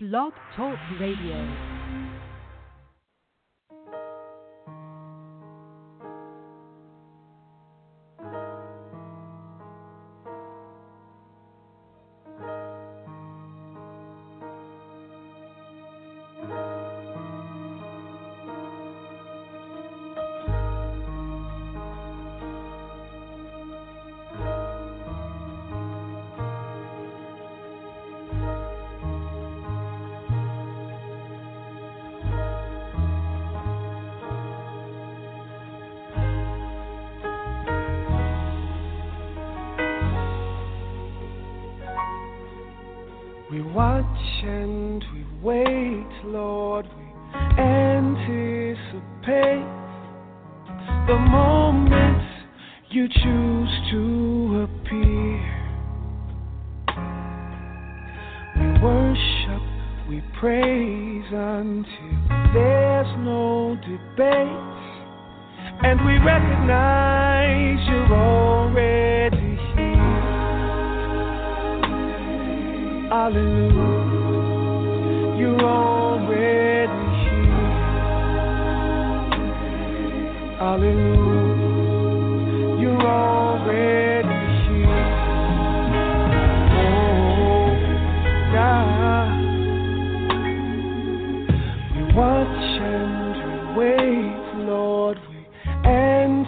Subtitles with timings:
[0.00, 1.77] Blog Talk Radio.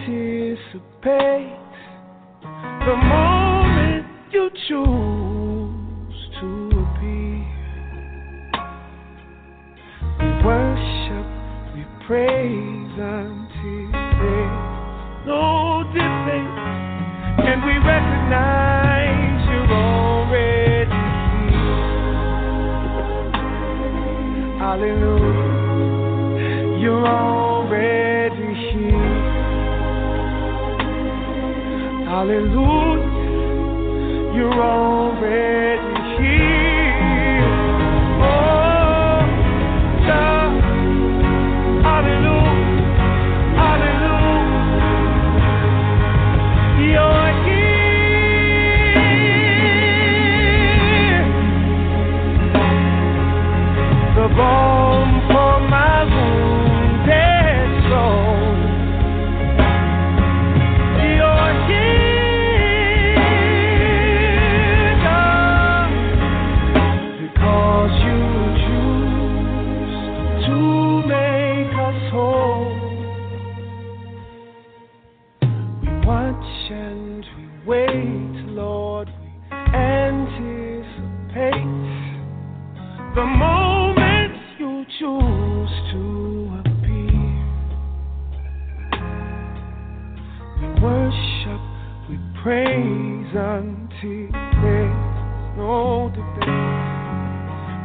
[0.00, 1.58] anticipate
[2.42, 4.99] the moment you choose.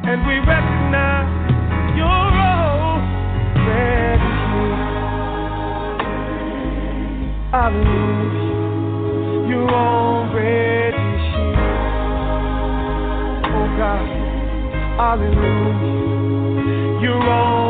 [0.08, 1.30] And we recognize
[1.98, 2.56] your role.
[7.56, 8.46] Hallelujah.
[9.48, 10.98] You're already
[11.32, 11.66] here.
[13.46, 14.06] Oh God.
[15.00, 15.96] Hallelujah.
[17.02, 17.65] You're already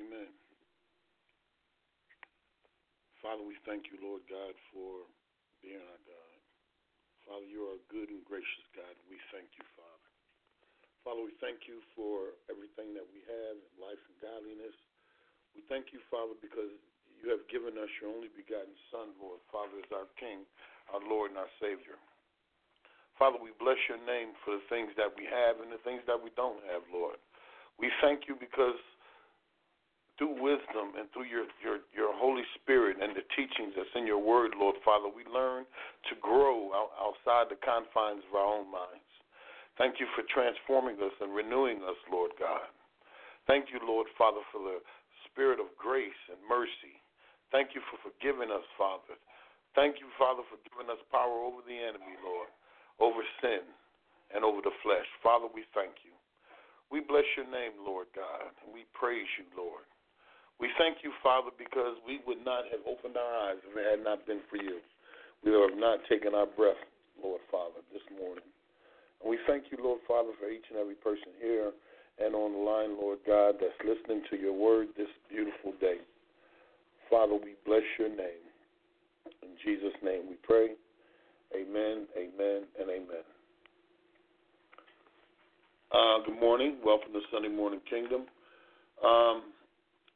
[0.00, 0.32] Amen.
[3.20, 5.04] Father, we thank you, Lord God, for
[5.60, 6.36] being our God.
[7.28, 8.96] Father, you are a good and gracious God.
[9.12, 10.08] We thank you, Father.
[11.04, 14.72] Father, we thank you for everything that we have in life and godliness.
[15.52, 16.72] We thank you, Father, because
[17.20, 19.44] you have given us your only begotten Son, Lord.
[19.52, 20.48] Father is our King,
[20.88, 22.00] our Lord, and our Savior.
[23.20, 26.16] Father, we bless your name for the things that we have and the things that
[26.16, 27.20] we don't have, Lord.
[27.76, 28.80] We thank you because
[30.20, 34.20] through wisdom and through your, your, your Holy Spirit and the teachings that's in your
[34.20, 35.64] word, Lord Father, we learn
[36.12, 39.08] to grow out, outside the confines of our own minds.
[39.80, 42.68] Thank you for transforming us and renewing us, Lord God.
[43.48, 44.84] Thank you, Lord Father, for the
[45.24, 47.00] spirit of grace and mercy.
[47.48, 49.16] Thank you for forgiving us, Father.
[49.72, 52.52] Thank you, Father, for giving us power over the enemy, Lord,
[53.00, 53.64] over sin
[54.36, 55.08] and over the flesh.
[55.24, 56.12] Father, we thank you.
[56.92, 59.88] We bless your name, Lord God, and we praise you, Lord.
[60.60, 64.04] We thank you, Father, because we would not have opened our eyes if it had
[64.04, 64.78] not been for you.
[65.42, 66.80] We would have not taken our breath,
[67.16, 68.44] Lord Father, this morning.
[69.24, 71.72] And we thank you, Lord Father, for each and every person here
[72.20, 75.96] and on the line, Lord God, that's listening to your word this beautiful day.
[77.08, 78.44] Father, we bless your name.
[79.42, 80.76] In Jesus' name we pray.
[81.56, 83.24] Amen, amen, and amen.
[85.90, 86.76] Uh, good morning.
[86.84, 88.26] Welcome to Sunday Morning Kingdom.
[89.02, 89.42] Um,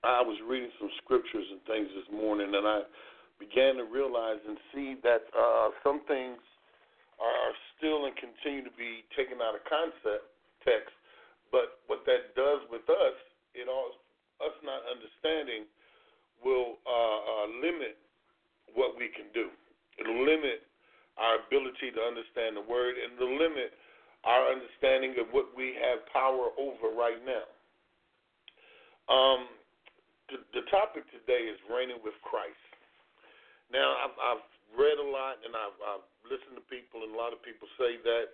[0.05, 2.85] I was reading some scriptures and things this morning, and I
[3.41, 6.37] began to realize and see that uh, some things
[7.17, 10.29] are still and continue to be taken out of concept
[10.61, 10.93] text.
[11.49, 13.17] But what that does with us,
[13.57, 13.97] it all
[14.45, 15.65] us not understanding
[16.45, 17.97] will uh, uh, limit
[18.77, 19.49] what we can do.
[19.97, 20.67] It'll limit
[21.17, 23.73] our ability to understand the word, and it'll limit
[24.27, 27.47] our understanding of what we have power over right now.
[29.09, 29.47] Um,
[30.33, 32.71] the, the topic today is reigning with Christ.
[33.69, 34.45] Now, I've, I've
[34.77, 38.01] read a lot and I've, I've listened to people, and a lot of people say
[38.05, 38.33] that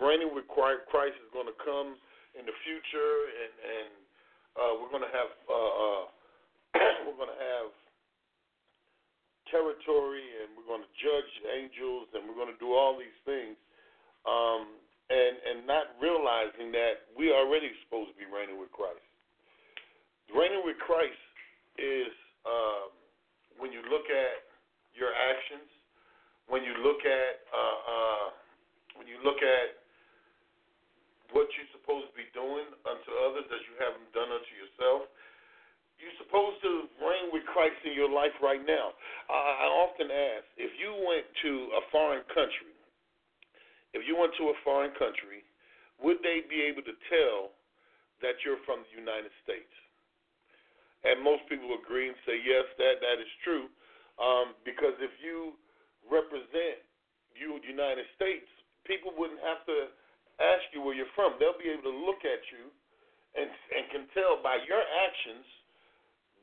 [0.00, 1.96] reigning with Christ is going to come
[2.36, 3.92] in the future, and and
[4.56, 6.04] uh, we're going to have uh, uh,
[7.08, 7.68] we're going to have
[9.48, 13.56] territory, and we're going to judge angels, and we're going to do all these things,
[14.28, 14.68] um,
[15.08, 19.00] and and not realizing that we are already supposed to be reigning with Christ.
[20.30, 21.22] Reigning with Christ
[21.78, 22.12] is
[22.44, 22.90] um,
[23.58, 24.46] when you look at
[24.94, 25.68] your actions,
[26.48, 28.26] when you look at uh, uh,
[28.96, 29.86] when you look at
[31.34, 35.10] what you're supposed to be doing unto others as you haven't done unto yourself.
[35.96, 38.92] You're supposed to reign with Christ in your life right now.
[39.32, 42.76] I, I often ask if you went to a foreign country,
[43.96, 45.40] if you went to a foreign country,
[46.04, 47.56] would they be able to tell
[48.20, 49.72] that you're from the United States?
[51.06, 53.70] And most people agree and say yes, that that is true,
[54.18, 55.54] um, because if you
[56.06, 56.82] represent
[57.36, 58.48] you United States,
[58.88, 59.92] people wouldn't have to
[60.40, 61.36] ask you where you're from.
[61.38, 62.72] They'll be able to look at you
[63.36, 65.44] and and can tell by your actions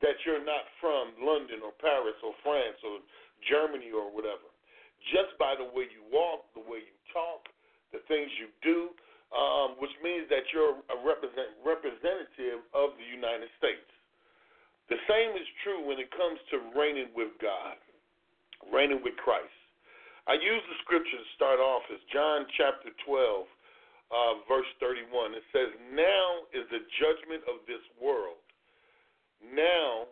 [0.02, 3.00] that you're not from London or Paris or France or
[3.48, 4.52] Germany or whatever.
[5.16, 7.48] Just by the way you walk, the way you talk,
[7.96, 8.92] the things you do,
[9.32, 13.88] um, which means that you're a represent, representative of the United States.
[14.92, 17.80] The same is true when it comes to reigning with God,
[18.68, 19.54] reigning with Christ.
[20.28, 23.48] I use the scripture to start off as John chapter 12,
[24.12, 25.36] uh, verse 31.
[25.36, 28.40] It says, Now is the judgment of this world.
[29.44, 30.08] Now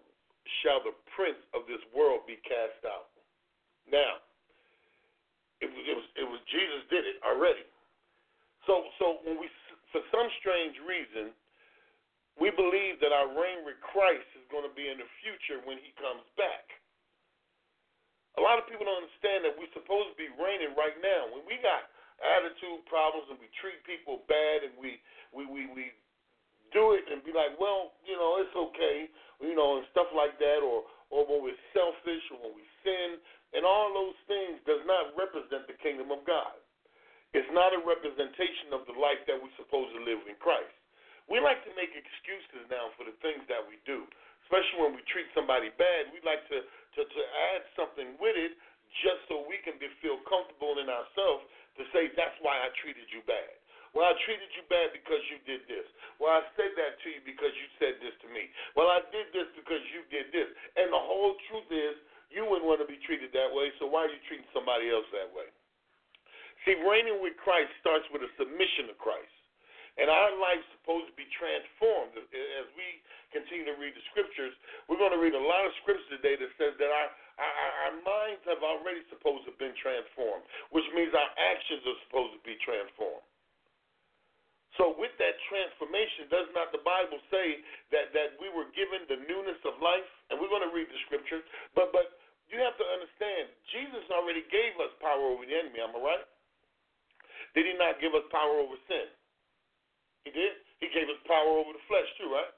[0.60, 3.12] shall the prince of this world be cast out.
[3.88, 4.20] Now,
[5.64, 7.64] it was, it was, it was Jesus did it already.
[8.68, 9.48] So, so when we,
[9.96, 11.32] for some strange reason,
[12.42, 15.78] we believe that our reign with Christ is going to be in the future when
[15.78, 16.66] he comes back.
[18.34, 21.30] A lot of people don't understand that we're supposed to be reigning right now.
[21.30, 21.86] When we got
[22.18, 24.98] attitude problems and we treat people bad and we
[25.30, 25.94] we we, we
[26.74, 29.06] do it and be like, well, you know, it's okay,
[29.44, 33.22] you know, and stuff like that, or or when we're selfish or when we sin,
[33.54, 36.58] and all those things does not represent the kingdom of God.
[37.38, 40.81] It's not a representation of the life that we're supposed to live in Christ.
[41.32, 44.04] We like to make excuses now for the things that we do,
[44.44, 46.12] especially when we treat somebody bad.
[46.12, 47.22] We like to, to, to
[47.56, 48.60] add something with it
[49.00, 51.48] just so we can be, feel comfortable in ourselves
[51.80, 53.56] to say, that's why I treated you bad.
[53.96, 55.88] Well, I treated you bad because you did this.
[56.20, 58.52] Well, I said that to you because you said this to me.
[58.76, 60.52] Well, I did this because you did this.
[60.76, 61.96] And the whole truth is,
[62.28, 65.08] you wouldn't want to be treated that way, so why are you treating somebody else
[65.16, 65.48] that way?
[66.68, 69.31] See, reigning with Christ starts with a submission to Christ.
[70.02, 72.88] And our life's supposed to be transformed as we
[73.30, 74.50] continue to read the scriptures,
[74.90, 77.54] we're going to read a lot of scriptures today that says that our, our,
[77.86, 80.42] our minds have already supposed to have been transformed,
[80.74, 83.22] which means our actions are supposed to be transformed.
[84.82, 87.62] So with that transformation, does not the Bible say
[87.94, 90.10] that, that we were given the newness of life?
[90.34, 91.46] And we're going to read the scriptures,
[91.78, 92.18] but but
[92.50, 96.28] you have to understand, Jesus already gave us power over the enemy, am I right?
[97.54, 99.08] Did he not give us power over sin?
[100.26, 100.54] He did.
[100.82, 102.54] He gave us power over the flesh too, right?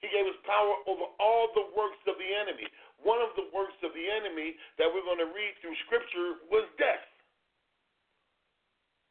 [0.00, 2.66] He gave us power over all the works of the enemy.
[3.06, 6.66] One of the works of the enemy that we're going to read through scripture was
[6.74, 7.06] death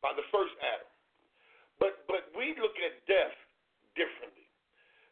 [0.03, 0.91] by the first Adam.
[1.79, 3.35] But but we look at death
[3.95, 4.45] differently.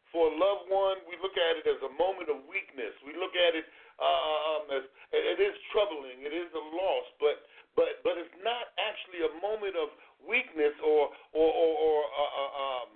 [0.10, 2.98] For a loved one, we look at it as a moment of weakness.
[3.06, 3.66] We look at it
[4.02, 6.26] um, as it is troubling.
[6.26, 7.46] It is a loss, but
[7.78, 12.52] but but it's not actually a moment of weakness or or or, or uh, uh,
[12.60, 12.90] um,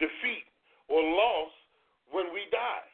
[0.00, 0.46] defeat
[0.88, 1.52] or loss
[2.10, 2.88] when we die.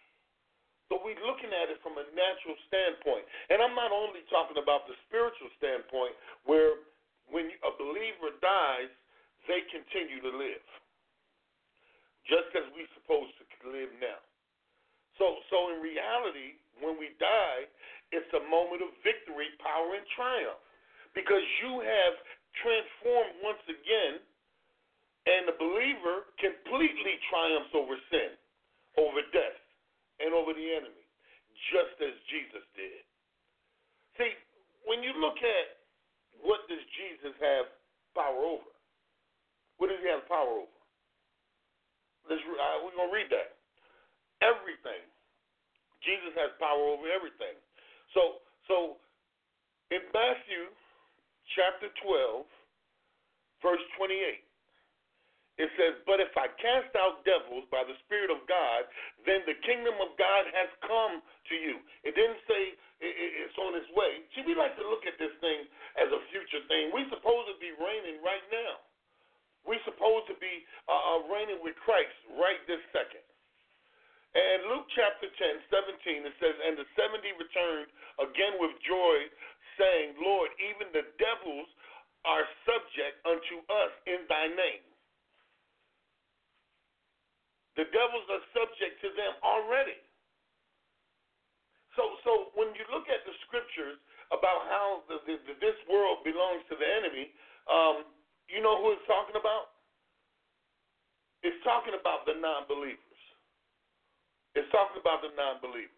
[0.89, 4.89] So we're looking at it from a natural standpoint, and I'm not only talking about
[4.89, 6.17] the spiritual standpoint,
[6.49, 6.81] where
[7.29, 8.89] when a believer dies,
[9.45, 10.65] they continue to live,
[12.25, 14.17] just as we're supposed to live now.
[15.21, 17.69] So, so in reality, when we die,
[18.09, 20.63] it's a moment of victory, power, and triumph,
[21.13, 22.15] because you have
[22.57, 24.23] transformed once again,
[25.29, 28.33] and the believer completely triumphs over sin,
[28.97, 29.61] over death,
[30.25, 31.05] and over the enemy,
[31.71, 33.05] just as Jesus did.
[34.17, 34.33] See,
[34.89, 35.79] when you look at
[36.43, 37.67] what does Jesus have
[38.15, 38.73] power over?
[39.79, 40.79] What does he have power over?
[42.27, 43.59] Let's, uh, we're going to read that.
[44.43, 45.03] Everything.
[46.03, 47.59] Jesus has power over everything.
[48.15, 48.77] So, so
[49.91, 50.71] in Matthew
[51.57, 52.45] chapter 12,
[53.63, 54.43] verse 28,
[55.59, 58.87] it says, But if I cast out devils by the Spirit of God,
[59.27, 61.83] then the kingdom of God has come to you.
[62.07, 64.27] It didn't say it's on its way.
[64.35, 65.67] See, we like to look at this thing
[65.99, 66.91] as a future thing.
[66.91, 68.83] We're supposed to be reigning right now.
[69.63, 73.23] We're supposed to be uh, uh, reigning with Christ right this second.
[74.35, 79.17] And Luke chapter 10, 17, it says, And the 70 returned again with joy,
[79.77, 81.71] saying, Lord, even the devils
[82.27, 84.85] are subject unto us in thy name.
[87.79, 89.97] The devils are subject to them already.
[91.99, 93.99] So, so when you look at the scriptures
[94.31, 97.35] about how the, the, this world belongs to the enemy,
[97.67, 98.07] um,
[98.47, 99.75] you know who it's talking about?
[101.43, 103.21] It's talking about the non believers.
[104.55, 105.91] It's talking about the non believers.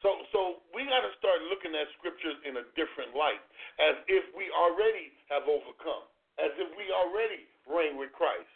[0.00, 3.42] So, so we got to start looking at scriptures in a different light,
[3.82, 6.06] as if we already have overcome,
[6.40, 8.48] as if we already reign with Christ,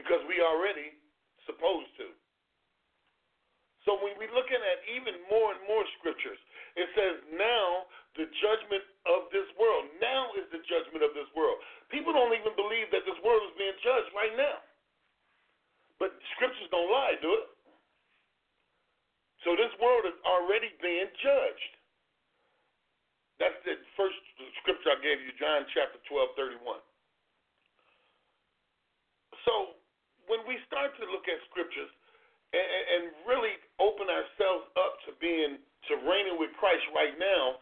[0.00, 0.96] because we already
[1.44, 2.08] supposed to.
[3.86, 6.36] So when we're looking at even more and more scriptures,
[6.74, 7.86] it says now
[8.18, 9.86] the judgment of this world.
[10.02, 11.56] Now is the judgment of this world.
[11.88, 14.58] People don't even believe that this world is being judged right now.
[16.02, 17.46] But scriptures don't lie, do it?
[19.46, 21.72] So this world is already being judged.
[23.38, 24.18] That's the first
[24.66, 26.82] scripture I gave you, John chapter 12, 31.
[29.46, 29.78] So
[30.26, 31.92] when we start to look at scriptures,
[32.56, 35.58] and, and really open ourselves up to being
[35.90, 37.60] to reigning with Christ right now,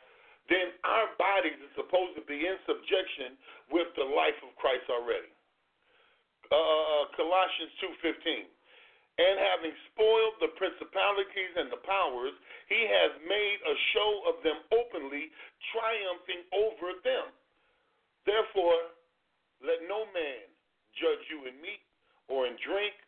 [0.49, 3.37] then our bodies are supposed to be in subjection
[3.73, 5.33] with the life of Christ already.
[6.51, 8.45] Uh, uh, Colossians two fifteen.
[9.15, 12.35] And having spoiled the principalities and the powers,
[12.67, 15.31] he has made a show of them openly,
[15.71, 17.31] triumphing over them.
[18.27, 18.91] Therefore,
[19.63, 20.51] let no man
[20.99, 21.79] judge you in meat
[22.27, 22.99] or in drink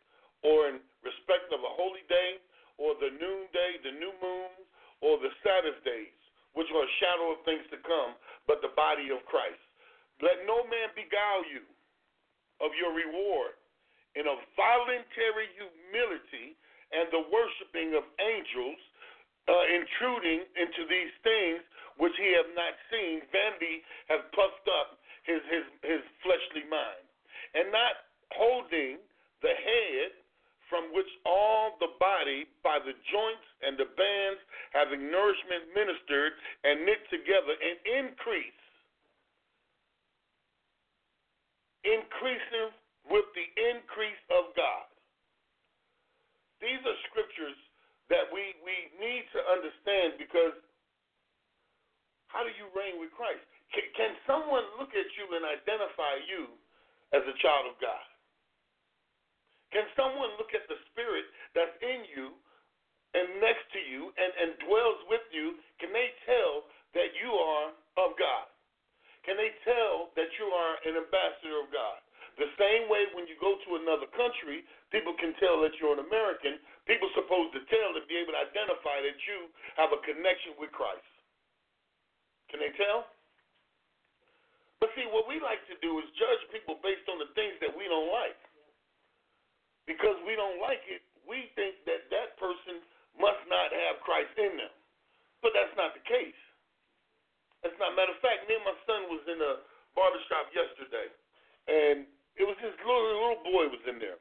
[0.47, 2.39] or in respect of a holy day,
[2.79, 4.53] or the noonday, the new moon,
[5.01, 6.13] or the Sabbath days,
[6.53, 8.15] which are a shadow of things to come,
[8.47, 9.59] but the body of Christ.
[10.21, 11.67] Let no man beguile you
[12.61, 13.57] of your reward
[14.17, 16.57] in a voluntary humility
[16.89, 18.79] and the worshiping of angels,
[19.47, 21.61] uh, intruding into these things
[21.99, 23.21] which he have not seen.
[23.31, 27.03] Vanity have puffed up his, his, his fleshly mind,
[27.53, 28.97] and not holding
[29.43, 30.11] the head
[30.67, 34.39] from which all the body, by the joints and the bands,
[34.75, 36.35] having nourishment ministered
[36.67, 38.59] and knit together, and increase,
[41.85, 42.73] increasing
[43.09, 44.87] with the increase of God.
[46.59, 47.57] These are scriptures
[48.09, 50.55] that we, we need to understand because
[52.27, 53.43] how do you reign with Christ?
[53.71, 56.51] Can, can someone look at you and identify you
[57.15, 58.05] as a child of God?
[59.71, 62.31] Can someone look at the spirit that's in you
[63.15, 65.59] and next to you and, and dwells with you?
[65.79, 68.47] Can they tell that you are of God?
[69.27, 71.99] Can they tell that you are an ambassador of God?
[72.39, 76.05] The same way when you go to another country, people can tell that you're an
[76.07, 76.63] American.
[76.87, 80.55] People are supposed to tell to be able to identify that you have a connection
[80.55, 81.03] with Christ.
[82.47, 83.11] Can they tell?
[84.79, 87.73] But see, what we like to do is judge people based on the things that
[87.75, 88.39] we don't like.
[89.89, 92.79] Because we don't like it, we think that that person
[93.19, 94.71] must not have Christ in them.
[95.43, 96.37] But that's not the case.
[97.67, 98.47] That's not matter of fact.
[98.47, 99.59] Me and my son was in a
[99.91, 101.11] barbershop yesterday,
[101.67, 102.07] and
[102.39, 104.15] it was this little little boy was in there,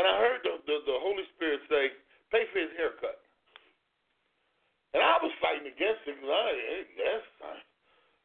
[0.00, 1.92] and I heard the the, the Holy Spirit say,
[2.32, 3.20] "Pay for his haircut."
[4.96, 7.52] And I was fighting against it because I, hey, yes, I,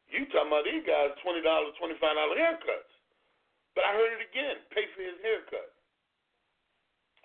[0.08, 2.92] you talking about these guys twenty dollars, twenty five dollar haircuts,
[3.76, 5.68] but I heard it again, pay for his haircut.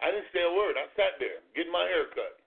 [0.04, 0.76] I didn't say a word.
[0.76, 2.44] I sat there getting my haircut,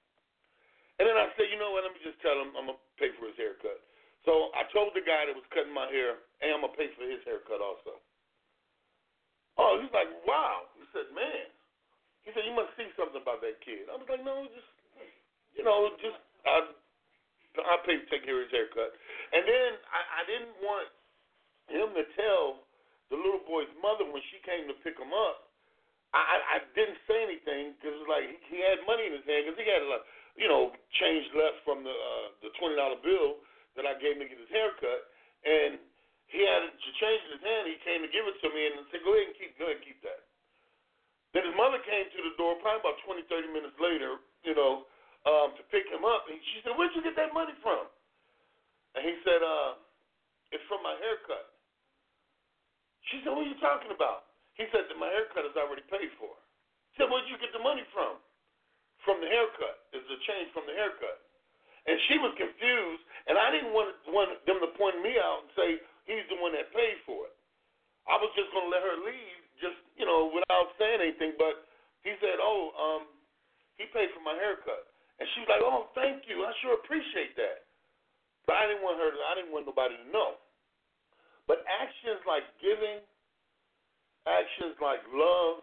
[1.01, 1.89] and then I said, you know what?
[1.89, 3.81] Let me just tell him I'm gonna pay for his haircut.
[4.29, 7.09] So I told the guy that was cutting my hair, hey, I'm gonna pay for
[7.09, 7.97] his haircut also.
[9.57, 10.69] Oh, he's like, wow.
[10.77, 11.49] He said, man.
[12.25, 13.89] He said, you must see something about that kid.
[13.89, 14.69] I was like, no, just,
[15.57, 16.69] you know, just I,
[17.65, 18.93] I pay to take care of his haircut.
[19.33, 20.89] And then I, I didn't want
[21.73, 22.69] him to tell
[23.09, 25.49] the little boy's mother when she came to pick him up.
[26.11, 29.67] I, I didn't say anything because like he had money in his hand because he
[29.71, 30.03] had a lot,
[30.35, 33.39] you know, change left from the uh, the twenty dollar bill
[33.77, 35.01] that I gave him to get his hair cut,
[35.47, 35.79] and
[36.31, 37.67] he had to change his hand.
[37.67, 39.83] He came to give it to me and said, "Go ahead and keep, go ahead
[39.83, 40.23] and keep that."
[41.35, 44.87] Then his mother came to the door probably about 20, 30 minutes later, you know,
[45.27, 46.27] um, to pick him up.
[46.27, 47.87] And she said, "Where'd you get that money from?"
[48.95, 49.75] And he said, uh,
[50.51, 51.55] "It's from my haircut."
[53.11, 56.11] She said, "What are you talking about?" He said that my haircut is already paid
[56.19, 56.35] for.
[56.93, 58.19] She said, "Where'd you get the money from?"
[59.05, 59.87] From the haircut.
[59.93, 61.30] It's a change from the haircut.
[61.89, 65.51] And she was confused, and I didn't want, want them to point me out and
[65.57, 65.69] say
[66.05, 67.35] he's the one that paid for it.
[68.09, 71.37] I was just going to let her leave, just you know, without saying anything.
[71.37, 71.69] But
[72.05, 73.03] he said, "Oh, um,
[73.77, 74.89] he paid for my haircut,"
[75.21, 76.45] and she was like, "Oh, thank you.
[76.45, 77.69] I sure appreciate that."
[78.49, 79.13] But I didn't want her.
[79.13, 80.41] To, I didn't want nobody to know.
[81.47, 83.03] But actions like giving,
[84.27, 85.63] actions like love,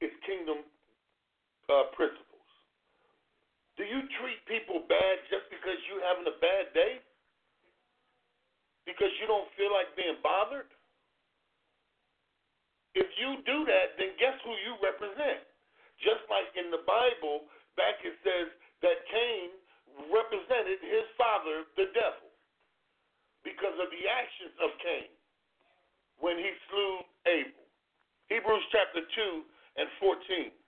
[0.00, 0.64] is kingdom
[1.68, 2.29] uh, principle.
[3.80, 7.00] Do you treat people bad just because you're having a bad day?
[8.84, 10.68] Because you don't feel like being bothered?
[12.92, 15.48] If you do that, then guess who you represent?
[15.96, 17.48] Just like in the Bible,
[17.80, 18.52] back it says
[18.84, 19.48] that Cain
[20.12, 22.28] represented his father, the devil,
[23.48, 25.08] because of the actions of Cain
[26.20, 26.92] when he slew
[27.32, 27.64] Abel.
[28.28, 30.59] Hebrews chapter 2 and 14.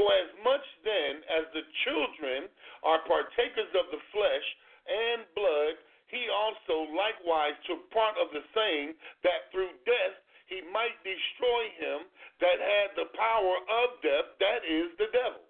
[0.00, 2.48] For as much then as the children
[2.88, 4.46] are partakers of the flesh
[4.88, 5.76] and blood,
[6.08, 10.16] he also likewise took part of the same, that through death
[10.48, 12.08] he might destroy him
[12.40, 15.44] that had the power of death, that is, the devil,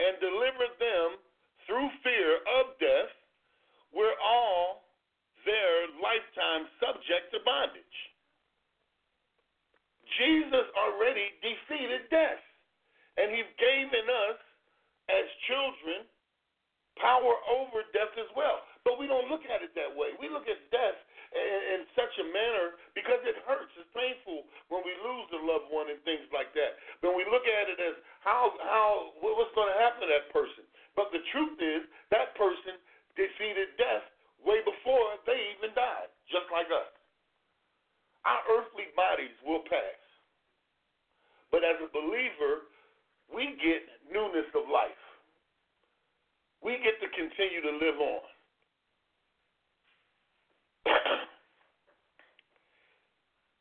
[0.00, 1.20] and deliver them
[1.68, 3.12] through fear of death,
[3.92, 4.88] were all
[5.44, 7.98] their lifetime subject to bondage.
[10.16, 12.40] Jesus already defeated death.
[13.20, 14.38] And He's given us,
[15.10, 16.08] as children,
[16.98, 18.62] power over death as well.
[18.86, 20.14] But we don't look at it that way.
[20.20, 20.98] We look at death
[21.34, 23.72] in, in such a manner because it hurts.
[23.74, 26.78] It's painful when we lose a loved one and things like that.
[27.02, 30.64] But we look at it as how how what's going to happen to that person.
[30.94, 31.82] But the truth is
[32.14, 32.78] that person
[33.18, 34.06] defeated death
[34.46, 36.92] way before they even died, just like us.
[38.24, 40.00] Our earthly bodies will pass.
[41.50, 42.70] But as a believer,
[43.32, 43.82] we get
[44.12, 44.98] newness of life.
[46.62, 48.24] We get to continue to live on.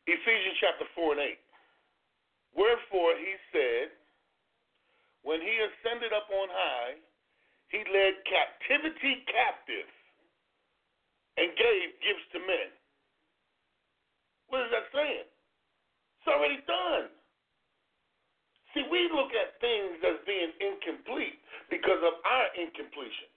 [0.08, 1.39] Ephesians chapter 4 and 8.
[2.56, 3.91] Wherefore he said,
[5.23, 6.95] When he ascended up on high,
[7.67, 9.89] he led captivity captive
[11.38, 12.69] and gave gifts to men.
[14.47, 15.26] What is that saying?
[15.26, 17.10] It's already done.
[18.73, 21.38] See, we look at things as being incomplete
[21.69, 23.33] because of our incompletions.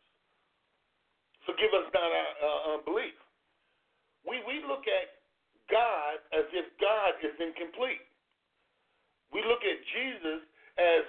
[1.44, 3.14] Forgive us not our uh, unbelief.
[4.25, 5.22] We, we look at
[5.70, 8.03] God as if God is incomplete.
[9.31, 10.40] We look at Jesus
[10.81, 11.03] as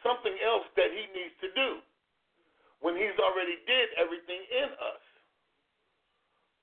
[0.00, 1.82] something else that he needs to do
[2.80, 5.02] when he's already did everything in us.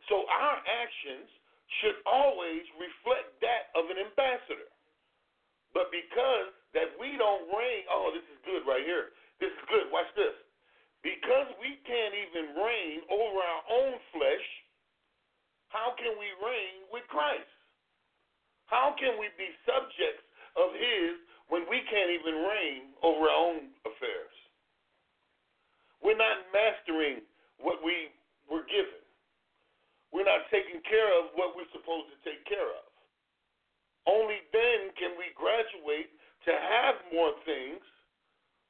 [0.08, 1.30] So our actions
[1.80, 4.68] should always reflect that of an ambassador.
[5.72, 9.16] But because that we don't reign, oh, this is good right here.
[9.42, 9.90] This is good.
[9.90, 10.36] Watch this.
[11.02, 14.48] Because we can't even reign over our own flesh,
[15.72, 17.48] how can we reign with Christ?
[18.68, 20.26] How can we be subjects
[20.60, 21.18] of His
[21.50, 24.36] when we can't even reign over our own affairs?
[26.04, 27.24] We're not mastering
[27.58, 28.14] what we
[28.46, 29.02] were given.
[30.12, 32.90] We're not taking care of what we're supposed to take care of.
[34.10, 36.10] Only then can we graduate
[36.48, 37.84] to have more things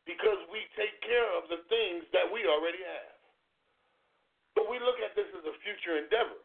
[0.09, 3.17] because we take care of the things that we already have.
[4.57, 6.41] But we look at this as a future endeavor.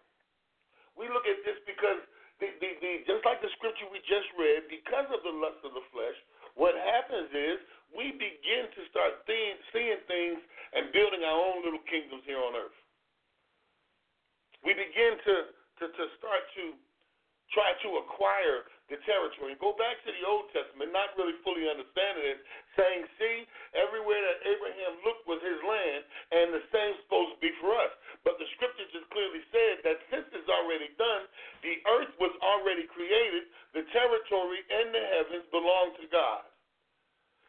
[0.94, 2.04] We look at this because
[2.38, 5.72] the, the, the, just like the scripture we just read, because of the lust of
[5.72, 6.18] the flesh,
[6.54, 7.58] what happens is
[7.90, 10.38] we begin to start seeing, seeing things
[10.74, 12.78] and building our own little kingdoms here on earth.
[14.62, 15.34] We begin to,
[15.82, 16.64] to, to start to
[17.52, 19.56] try to acquire the territory.
[19.64, 22.40] Go back to the Old Testament, not really fully understanding it,
[22.76, 23.36] saying, see,
[23.72, 26.04] everywhere that Abraham looked was his land,
[26.36, 27.92] and the same supposed to be for us.
[28.28, 31.24] But the scripture just clearly said that since it's already done,
[31.64, 36.44] the earth was already created, the territory and the heavens belong to God.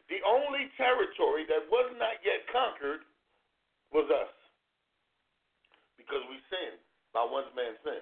[0.08, 3.04] The only territory that was not yet conquered
[3.92, 4.32] was us.
[6.00, 6.80] Because we sinned
[7.12, 8.00] by one man's sin.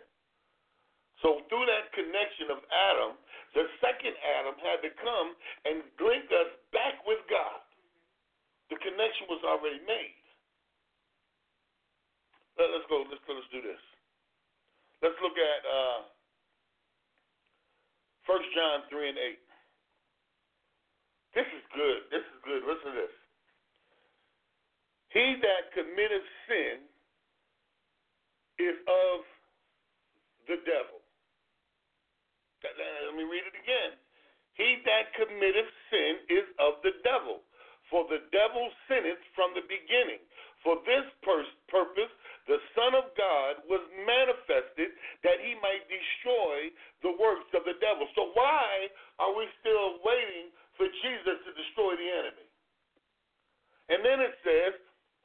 [1.24, 3.16] So through that connection of Adam,
[3.56, 5.32] the second Adam had to come
[5.64, 7.64] and link us back with God.
[8.68, 10.20] The connection was already made.
[12.60, 13.08] Let's go.
[13.08, 13.24] Let's.
[13.24, 13.80] Let's do this.
[15.00, 16.04] Let's look at uh,
[18.28, 21.40] 1 John 3 and 8.
[21.40, 22.04] This is good.
[22.12, 22.68] This is good.
[22.68, 23.16] Listen to this.
[25.08, 26.84] He that committeth sin
[28.60, 29.24] is of
[30.52, 31.00] the devil.
[32.64, 33.92] Let me read it again.
[34.56, 37.44] He that committeth sin is of the devil,
[37.90, 40.22] for the devil sinneth from the beginning.
[40.62, 42.08] For this pur- purpose
[42.48, 46.72] the Son of God was manifested that he might destroy
[47.04, 48.08] the works of the devil.
[48.16, 48.88] So why
[49.20, 50.48] are we still waiting
[50.80, 52.48] for Jesus to destroy the enemy?
[53.92, 54.72] And then it says,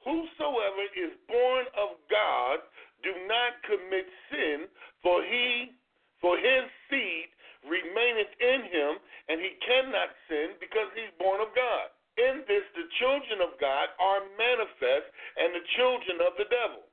[0.03, 2.59] Whosoever is born of God
[3.03, 4.67] do not commit sin,
[5.03, 5.75] for he
[6.19, 7.31] for his seed
[7.63, 8.91] remaineth in him,
[9.27, 11.91] and he cannot sin because he's born of God.
[12.19, 15.07] In this, the children of God are manifest,
[15.39, 16.83] and the children of the devil.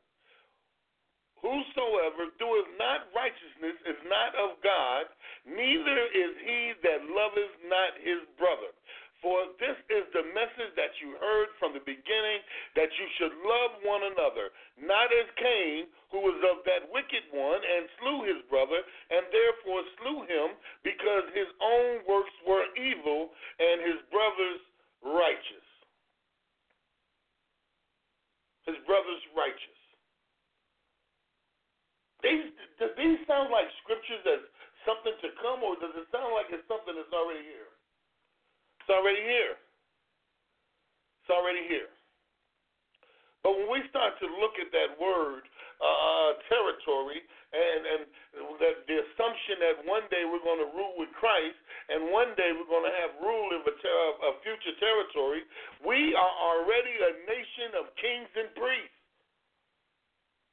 [1.42, 5.10] Whosoever doeth not righteousness is not of God,
[5.44, 8.70] neither is he that loveth not his brother.
[9.24, 12.40] For this is the message that you heard from the beginning,
[12.76, 17.58] that you should love one another, not as Cain, who was of that wicked one,
[17.58, 20.48] and slew his brother, and therefore slew him,
[20.84, 24.62] because his own works were evil, and his brother's
[25.00, 25.66] righteous.
[28.68, 29.80] His brother's righteous.
[32.20, 34.44] These, does these sound like scriptures as
[34.84, 37.72] something to come, or does it sound like it's something that's already here?
[38.86, 39.58] It's already here.
[41.18, 41.90] It's already here.
[43.42, 45.46] But when we start to look at that word,
[45.78, 47.22] uh, territory,
[47.54, 48.02] and, and
[48.58, 51.56] that the assumption that one day we're going to rule with Christ,
[51.88, 55.46] and one day we're going to have rule of a, ter- a future territory,
[55.86, 58.98] we are already a nation of kings and priests.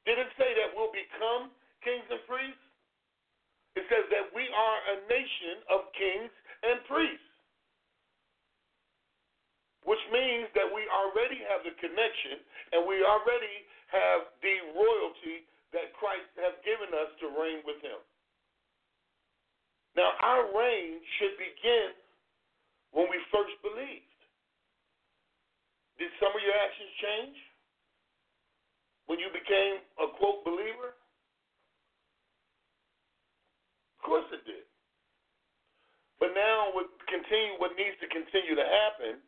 [0.06, 1.50] Did it say that we'll become
[1.82, 2.62] kings and priests?
[3.74, 6.30] It says that we are a nation of kings
[6.62, 7.33] and priests
[9.84, 12.40] which means that we already have the connection
[12.72, 13.56] and we already
[13.92, 15.44] have the royalty
[15.76, 18.00] that Christ has given us to reign with him.
[19.94, 21.94] Now, our reign should begin
[22.96, 24.10] when we first believed.
[26.00, 27.38] Did some of your actions change
[29.06, 30.98] when you became a quote believer?
[33.98, 34.66] Of course it did.
[36.18, 39.22] But now what continue what needs to continue to happen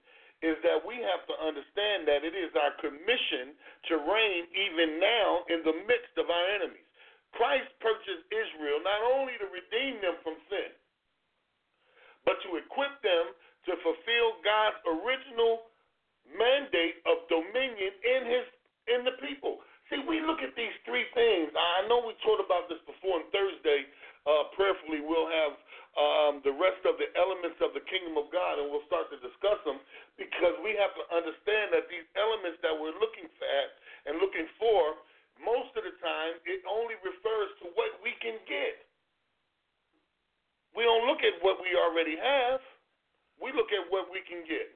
[0.47, 3.59] is that we have to understand that it is our commission
[3.91, 6.87] to reign even now in the midst of our enemies.
[7.35, 10.71] Christ purchased Israel not only to redeem them from sin,
[12.23, 13.35] but to equip them
[13.67, 15.67] to fulfill God's original
[16.31, 18.47] mandate of dominion in his
[18.87, 19.59] in the people.
[19.91, 21.51] See, we look at these three things.
[21.55, 23.87] I know we talked about this before on Thursday.
[24.27, 25.55] Uh, prayerfully, we'll have
[25.97, 29.19] um, the rest of the elements of the kingdom of God, and we'll start to
[29.23, 29.79] discuss them
[30.19, 33.69] because we have to understand that these elements that we're looking at
[34.11, 34.99] and looking for,
[35.39, 38.83] most of the time, it only refers to what we can get.
[40.75, 42.61] We don't look at what we already have.
[43.41, 44.69] we look at what we can get.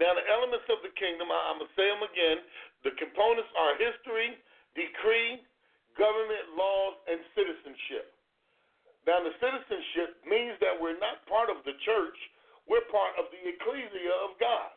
[0.00, 2.38] Now, the elements of the kingdom, I'm going to say them again.
[2.84, 4.36] The components are history,
[4.76, 5.40] decree,
[5.96, 8.11] government, laws, and citizenship.
[9.02, 12.18] Now, the citizenship means that we're not part of the church,
[12.70, 14.70] we're part of the ecclesia of God.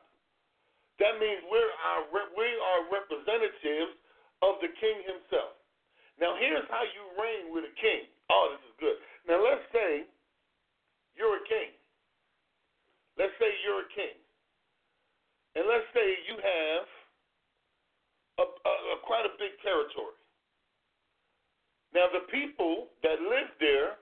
[0.98, 4.00] That means we're our, we are representatives
[4.42, 5.60] of the king himself.
[6.18, 8.08] Now, here's how you reign with a king.
[8.32, 8.98] Oh, this is good.
[9.28, 10.08] Now, let's say
[11.14, 11.76] you're a king.
[13.20, 14.16] Let's say you're a king.
[15.56, 16.86] And let's say you have
[18.40, 20.18] a, a, a quite a big territory.
[21.94, 24.00] Now, the people that live there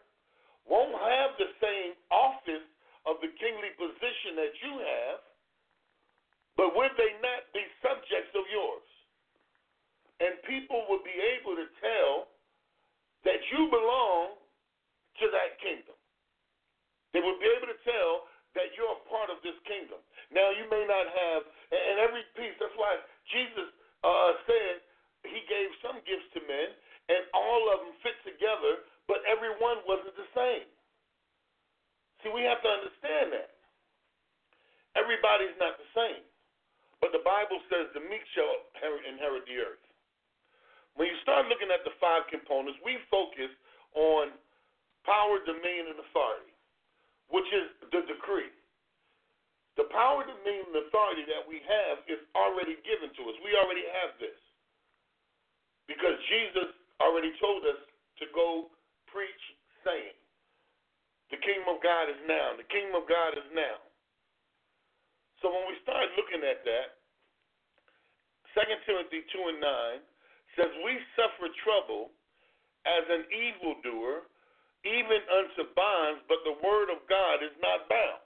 [0.67, 2.67] won't have the same office
[3.03, 5.19] of the kingly position that you have,
[6.55, 8.87] but would they not be subjects of yours?
[10.23, 12.31] And people would be able to tell
[13.27, 14.39] that you belong
[15.19, 15.97] to that kingdom.
[17.11, 19.97] They would be able to tell that you're a part of this kingdom.
[20.29, 21.41] Now, you may not have,
[21.73, 23.01] and every piece, that's why
[23.33, 23.69] Jesus
[24.05, 24.73] uh, said
[25.25, 26.69] he gave some gifts to men,
[27.09, 30.67] and all of them fit together, but every one wasn't the same.
[32.23, 33.51] See, we have to understand that.
[34.95, 36.23] Everybody's not the same.
[37.03, 38.47] But the Bible says the meek shall
[38.79, 39.83] inherit the earth.
[40.95, 43.51] When you start looking at the five components, we focus
[43.91, 44.31] on
[45.03, 46.53] power, dominion, and authority,
[47.27, 48.53] which is the decree.
[49.75, 53.35] The power, dominion, and authority that we have is already given to us.
[53.41, 54.37] We already have this.
[55.89, 57.81] Because Jesus already told us
[58.21, 58.71] to go
[59.13, 59.43] preach,
[59.85, 60.17] saying,
[61.29, 62.57] The kingdom of God is now.
[62.57, 63.77] The kingdom of God is now.
[65.39, 66.97] So when we start looking at that,
[68.57, 72.09] 2 Timothy 2 and 9 says, We suffer trouble
[72.85, 74.27] as an evildoer,
[74.83, 78.25] even unto bonds, but the word of God is not bound.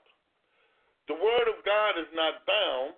[1.06, 2.92] The word of God is not bound.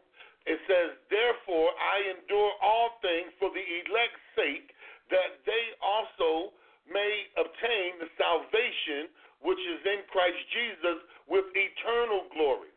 [0.48, 4.74] It says, Therefore I endure all things for the elect's sake,
[5.14, 6.56] that they also
[6.92, 9.08] may obtain the salvation
[9.40, 10.98] which is in Christ Jesus
[11.30, 12.74] with eternal glory.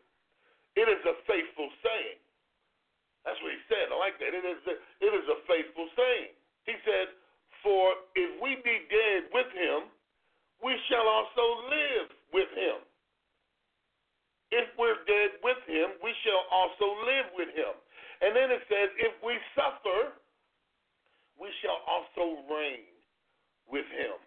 [0.80, 2.22] It is a faithful saying.
[3.28, 3.92] That's what he said.
[3.92, 4.32] I like that.
[4.32, 6.32] It is a, it is a faithful saying.
[6.66, 7.14] He said,
[7.62, 9.92] For if we be dead with him,
[10.64, 12.84] we shall also live with him
[14.54, 17.74] if we're dead with him, we shall also live with him.
[18.22, 20.14] And then it says, if we suffer,
[21.42, 22.93] we shall also reign
[23.70, 24.18] with him.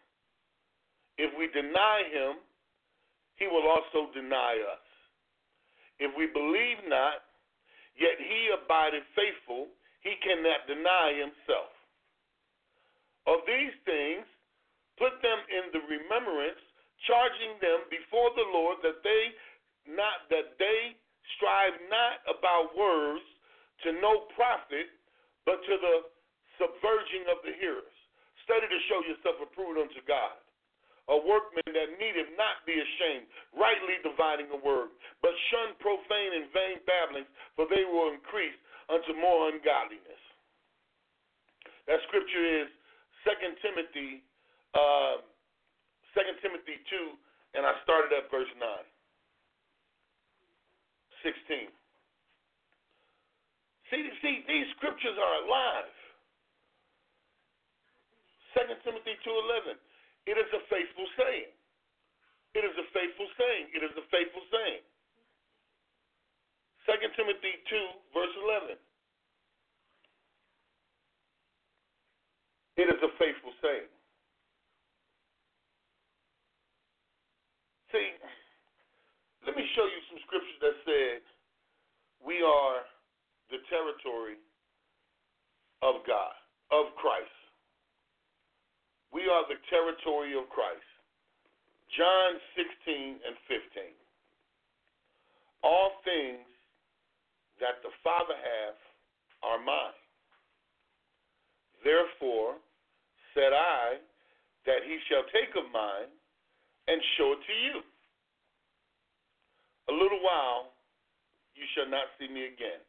[1.18, 2.40] If we deny him,
[3.36, 4.84] he will also deny us.
[5.98, 7.24] If we believe not,
[7.96, 9.72] yet he abideth faithful,
[10.04, 11.72] he cannot deny himself.
[13.26, 14.28] Of these things,
[15.00, 16.60] put them in the remembrance,
[17.08, 19.22] charging them before the Lord that they
[19.86, 20.98] not that they
[21.38, 23.22] strive not about words
[23.86, 24.90] to no profit,
[25.46, 25.96] but to the
[26.58, 27.95] subverging of the hearers.
[28.46, 30.38] Study to show yourself approved unto God.
[31.10, 34.90] A workman that needeth not be ashamed, rightly dividing the word,
[35.22, 38.54] but shun profane and vain babblings, for they will increase
[38.90, 40.22] unto more ungodliness.
[41.86, 42.70] That scripture is
[43.22, 44.22] 2 Timothy,
[44.74, 45.22] uh,
[46.14, 48.66] 2 Timothy 2, and I started at verse 9.
[51.22, 51.70] 16.
[53.90, 55.95] See, see, these scriptures are alive.
[58.56, 59.76] 2 Timothy 2.11.
[60.24, 61.52] It is a faithful saying.
[62.56, 63.68] It is a faithful saying.
[63.76, 64.80] It is a faithful saying.
[66.88, 68.80] 2 Timothy 2, verse 11.
[72.80, 73.92] It is a faithful saying.
[77.92, 78.08] See,
[79.44, 81.20] let me show you some scriptures that said
[82.24, 82.88] we are
[83.52, 84.40] the territory
[85.82, 86.34] of God,
[86.72, 87.45] of Christ.
[89.16, 90.84] We are the territory of Christ.
[91.96, 93.88] John 16 and 15.
[95.64, 96.44] All things
[97.56, 98.76] that the Father hath
[99.40, 99.96] are mine.
[101.80, 102.60] Therefore
[103.32, 104.04] said I
[104.68, 106.12] that he shall take of mine
[106.84, 107.76] and show it to you.
[109.88, 110.76] A little while
[111.56, 112.84] you shall not see me again.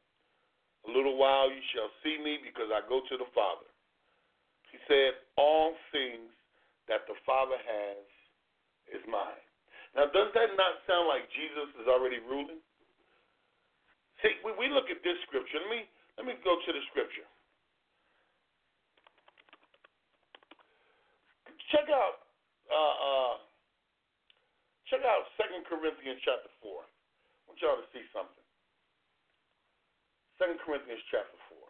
[0.87, 3.66] A little while you shall see me because I go to the Father.
[4.71, 6.31] He said, All things
[6.87, 8.03] that the Father has
[8.91, 9.43] is mine.
[9.95, 12.61] Now, does that not sound like Jesus is already ruling?
[14.21, 15.61] See, we, we look at this scripture.
[15.61, 15.81] Let me
[16.17, 17.27] let me go to the scripture.
[21.69, 22.25] Check out
[22.71, 23.35] uh, uh,
[24.89, 26.81] check out Second Corinthians chapter four.
[26.81, 28.45] I want y'all to see something.
[30.41, 31.65] Second Corinthians chapter four.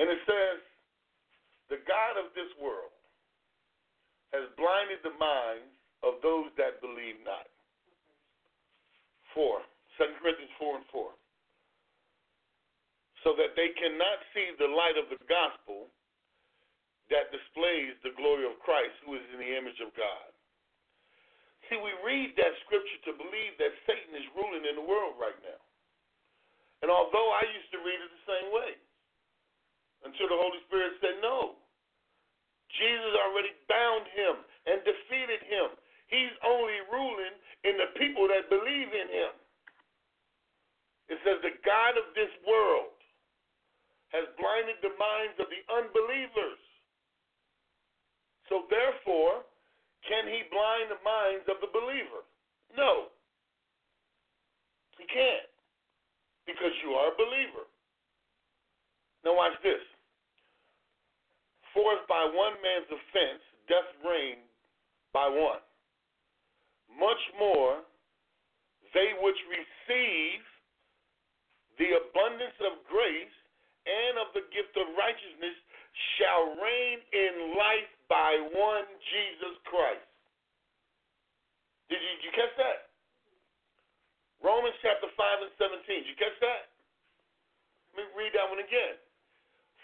[0.00, 0.58] And it says,
[1.68, 2.96] The God of this world
[4.32, 7.44] has blinded the minds of those that believe not.
[9.36, 9.60] Four.
[10.00, 11.12] Second Corinthians four and four.
[13.20, 15.92] So that they cannot see the light of the gospel
[17.12, 20.30] that displays the glory of Christ, who is in the image of God.
[21.68, 25.36] See, we read that scripture to believe that Satan is ruling in the world right
[25.44, 25.60] now.
[26.80, 28.80] And although I used to read it the same way,
[30.04, 31.60] until the Holy Spirit said, no,
[32.78, 34.34] Jesus already bound him
[34.70, 35.74] and defeated him.
[36.08, 37.34] He's only ruling
[37.66, 39.32] in the people that believe in him.
[41.10, 42.94] It says, the God of this world
[44.14, 46.62] has blinded the minds of the unbelievers.
[48.50, 49.46] So therefore,
[50.06, 52.26] can he blind the minds of the believer?
[52.74, 53.10] No.
[54.98, 55.50] He can't.
[56.46, 57.66] Because you are a believer.
[59.24, 59.82] Now watch this.
[61.74, 64.42] For if by one man's offense death reigned
[65.14, 65.62] by one,
[66.98, 67.84] much more
[68.94, 70.42] they which receive
[71.78, 73.36] the abundance of grace
[73.86, 75.56] and of the gift of righteousness
[76.18, 80.04] shall reign in life by one Jesus Christ.
[81.88, 82.90] Did you, did you catch that?
[84.40, 85.84] Romans chapter 5 and 17.
[85.84, 86.70] Did you catch that?
[87.96, 88.96] Let me read that one again.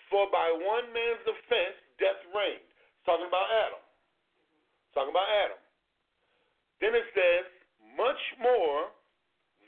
[0.09, 2.63] For by one man's offense death reigned.
[2.63, 3.83] It's talking about Adam.
[3.83, 5.61] It's talking about Adam.
[6.79, 7.45] Then it says,
[7.97, 8.93] much more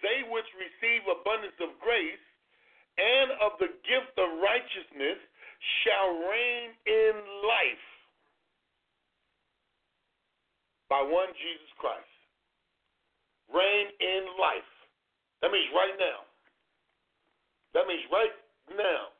[0.04, 2.22] they which receive abundance of grace
[2.98, 5.18] and of the gift of righteousness
[5.82, 7.86] shall reign in life
[10.86, 12.14] by one Jesus Christ.
[13.50, 14.70] Reign in life.
[15.42, 16.26] That means right now.
[17.74, 18.34] That means right
[18.74, 19.14] now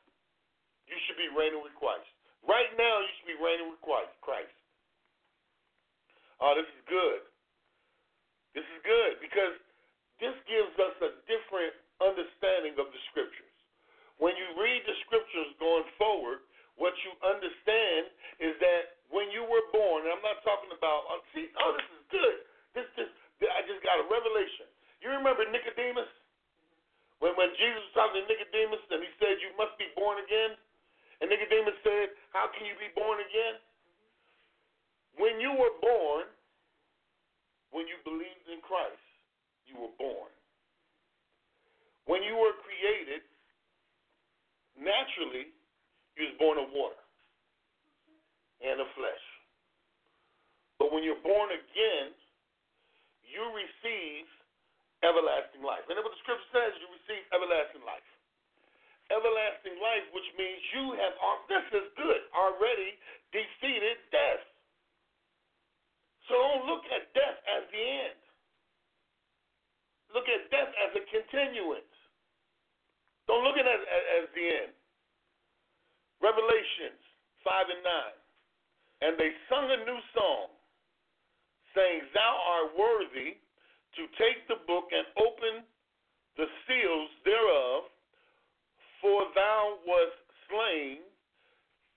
[0.87, 2.06] you should be reigning with Christ.
[2.46, 4.54] Right now you should be reigning with Christ.
[6.38, 7.20] Oh, this is good.
[8.54, 9.54] This is good because
[10.18, 13.54] this gives us a different understanding of the scriptures.
[14.18, 16.42] When you read the scriptures going forward,
[16.74, 18.10] what you understand
[18.42, 21.90] is that when you were born, and I'm not talking about, uh, see, oh, this
[21.94, 22.37] is good.
[22.74, 23.10] This, this,
[23.46, 24.66] I just got a revelation.
[25.02, 26.10] You remember Nicodemus?
[27.22, 30.58] When, when Jesus was talking to Nicodemus and he said, You must be born again?
[31.22, 33.62] And Nicodemus said, How can you be born again?
[35.18, 36.30] When you were born,
[37.70, 39.02] when you believed in Christ,
[39.66, 40.30] you were born.
[42.06, 43.20] When you were created,
[44.78, 45.52] naturally,
[46.16, 47.02] you was born of water
[48.64, 49.24] and of flesh.
[50.80, 52.14] But when you're born again,
[53.26, 54.24] you receive
[55.09, 55.83] everlasting life.
[55.88, 58.05] And what the scripture says, you receive everlasting life.
[59.09, 61.16] Everlasting life, which means you have,
[61.49, 62.92] this is good, already
[63.33, 64.44] defeated death.
[66.29, 68.21] So don't look at death as the end.
[70.12, 71.97] Look at death as a continuance.
[73.25, 74.73] Don't look at it as, as the end.
[76.21, 77.01] Revelations
[77.44, 79.09] 5 and 9.
[79.09, 80.52] And they sung a new song,
[81.73, 83.40] saying, Thou art worthy
[83.99, 85.67] to take the book and open
[86.38, 87.90] the seals thereof,
[89.03, 91.03] for thou wast slain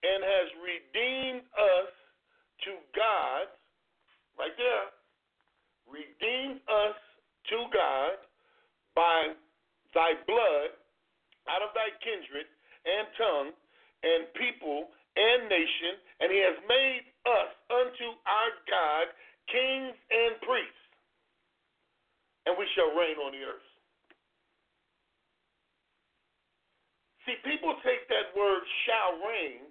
[0.01, 1.91] and has redeemed us
[2.65, 3.45] to God
[4.33, 4.89] right there,
[5.85, 6.97] redeemed us
[7.53, 8.17] to God
[8.97, 9.37] by
[9.93, 10.73] thy blood
[11.49, 12.49] out of thy kindred
[12.85, 13.51] and tongue
[14.01, 19.05] and people and nation, and he has made us unto our God
[19.51, 20.80] kings and priests,
[22.45, 23.67] and we shall reign on the earth.
[27.25, 29.69] See, people take that word shall reign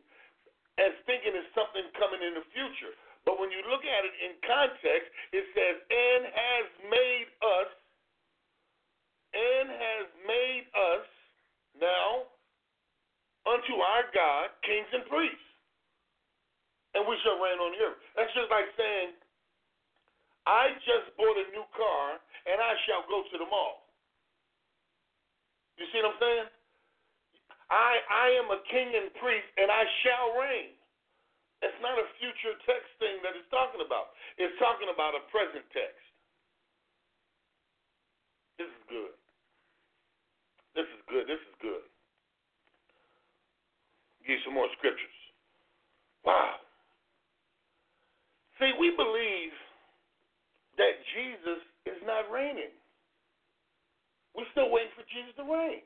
[0.79, 2.95] as thinking it's something coming in the future.
[3.27, 7.71] But when you look at it in context, it says, and has made us,
[9.35, 11.07] and has made us
[11.77, 12.31] now
[13.45, 15.49] unto our God kings and priests.
[16.97, 18.01] And we shall reign on the earth.
[18.19, 19.15] That's just like saying,
[20.51, 23.87] I just bought a new car and I shall go to the mall.
[25.79, 26.49] You see what I'm saying?
[27.71, 30.75] I I am a king and priest and I shall reign.
[31.63, 34.11] It's not a future text thing that it's talking about.
[34.43, 36.03] It's talking about a present text.
[38.59, 39.15] This is good.
[40.75, 41.25] This is good.
[41.31, 41.87] This is good.
[44.27, 45.19] Give you some more scriptures.
[46.27, 46.59] Wow.
[48.59, 49.55] See, we believe
[50.81, 52.73] that Jesus is not reigning.
[54.33, 55.85] We're still waiting for Jesus to reign.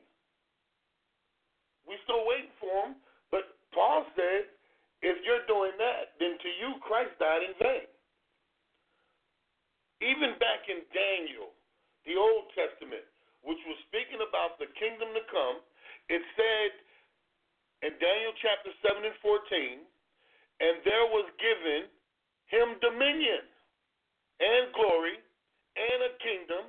[1.83, 2.95] We're still waiting for him.
[3.27, 4.47] But Paul said,
[5.03, 7.91] if you're doing that, then to you Christ died in vain.
[9.99, 11.51] Even back in Daniel,
[12.07, 13.03] the Old Testament,
[13.43, 15.59] which was speaking about the kingdom to come,
[16.07, 16.71] it said
[17.83, 19.83] in Daniel chapter 7 and 14,
[20.63, 21.91] and there was given
[22.47, 23.43] him dominion
[24.39, 25.17] and glory
[25.75, 26.63] and a kingdom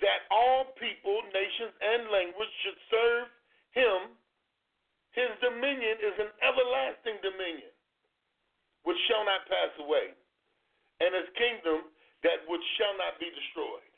[0.00, 3.26] that all people, nations, and languages should serve
[3.72, 3.98] him.
[5.16, 7.72] His dominion is an everlasting dominion
[8.84, 10.12] which shall not pass away,
[11.00, 11.88] and his kingdom
[12.22, 13.92] that which shall not be destroyed.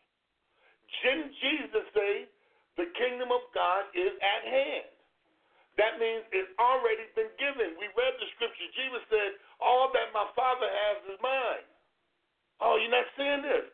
[1.02, 2.14] Didn't Jesus say
[2.80, 4.90] the kingdom of God is at hand?
[5.76, 7.78] That means it's already been given.
[7.78, 8.70] We read the scripture.
[8.74, 11.67] Jesus said, All that my Father has is mine.
[12.60, 13.66] Oh, you're not seeing this?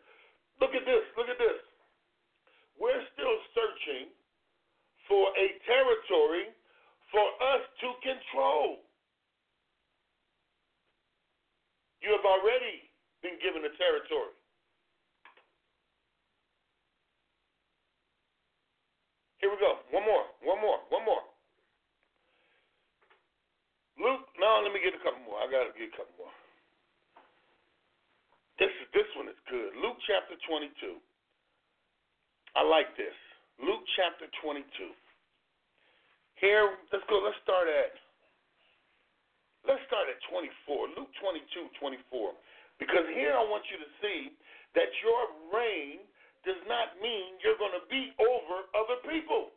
[0.61, 1.05] Look at this.
[1.17, 1.61] Look at this.
[2.77, 4.13] We're still searching
[5.09, 6.53] for a territory
[7.13, 8.85] for us to control.
[12.03, 12.85] You have already
[13.25, 14.37] been given a territory.
[19.41, 19.81] Here we go.
[19.93, 20.25] One more.
[20.45, 20.81] One more.
[20.93, 21.25] One more.
[24.01, 25.39] Luke, no, let me get a couple more.
[25.39, 26.35] I gotta get a couple more.
[28.59, 29.75] This this one is good.
[29.79, 31.01] Luke chapter 22.
[32.55, 33.15] I like this.
[33.59, 34.65] Luke chapter 22.
[36.39, 37.23] Here, let's go.
[37.23, 37.95] Let's start at.
[39.65, 40.93] Let's start at 24.
[40.99, 42.37] Luke 22, 24.
[42.77, 44.35] Because here I want you to see
[44.77, 45.23] that your
[45.55, 46.05] reign
[46.45, 49.57] does not mean you're going to be over other people.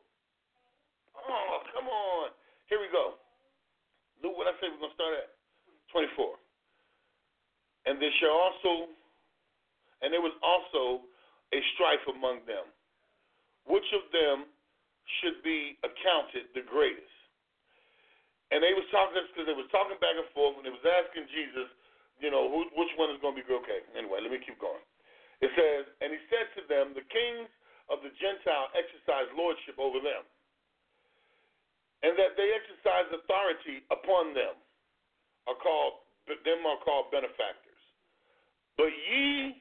[1.18, 2.32] Oh, come on.
[2.72, 3.20] Here we go.
[4.24, 5.30] Luke, what I say we're going to start at?
[5.92, 6.40] 24.
[7.88, 8.92] And there shall also,
[10.02, 11.06] and there was also
[11.54, 12.68] a strife among them.
[13.66, 14.48] Which of them
[15.20, 17.18] should be accounted the greatest?
[18.52, 21.28] And they was talking because they was talking back and forth, and they was asking
[21.28, 21.68] Jesus,
[22.24, 23.46] you know, who, which one is going to be?
[23.48, 24.82] Okay, anyway, let me keep going.
[25.44, 27.52] It says, and he said to them, the kings
[27.92, 30.24] of the Gentile exercise lordship over them,
[32.02, 34.56] and that they exercise authority upon them
[35.50, 37.82] are called them are called benefactors.
[38.76, 39.56] But ye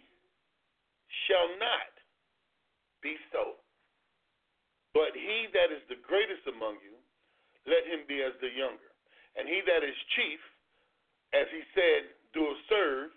[1.26, 1.92] shall not
[3.02, 3.58] be so.
[4.96, 6.96] But he that is the greatest among you,
[7.68, 8.90] let him be as the younger.
[9.36, 10.40] And he that is chief,
[11.36, 13.12] as he said, do serve.